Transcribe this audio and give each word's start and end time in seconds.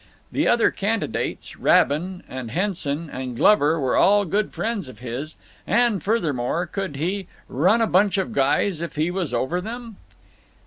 The 0.31 0.47
other 0.47 0.71
candidates, 0.71 1.57
Rabin 1.57 2.23
and 2.27 2.49
Henson 2.49 3.07
and 3.11 3.37
Glover, 3.37 3.79
were 3.79 3.95
all 3.95 4.25
good 4.25 4.51
friends 4.51 4.89
of 4.89 4.97
his, 4.97 5.37
and, 5.67 6.01
furthermore, 6.01 6.65
could 6.65 6.95
he 6.95 7.27
"run 7.47 7.81
a 7.81 7.85
bunch 7.85 8.17
of 8.17 8.33
guys 8.33 8.81
if 8.81 8.95
he 8.95 9.11
was 9.11 9.31
over 9.31 9.61
them?" 9.61 9.97